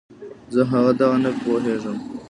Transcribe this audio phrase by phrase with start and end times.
[0.53, 1.97] زه هغه دغه نه پوهېږم.